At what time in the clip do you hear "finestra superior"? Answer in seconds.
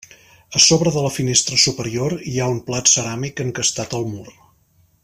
1.17-2.17